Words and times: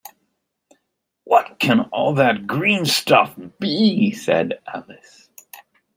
‘What 1.25 1.59
can 1.59 1.79
all 1.81 2.15
that 2.15 2.47
green 2.47 2.85
stuff 2.85 3.37
be?’ 3.59 4.11
said 4.13 4.59
Alice. 4.65 5.29